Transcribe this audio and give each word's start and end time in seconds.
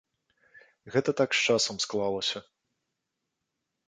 Гэта 0.95 1.13
так 1.19 1.29
з 1.39 1.43
часам 1.47 1.75
склалася. 1.85 2.39